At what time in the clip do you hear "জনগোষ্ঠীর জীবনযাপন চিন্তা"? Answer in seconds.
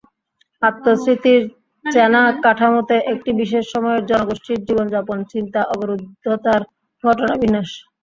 4.09-5.61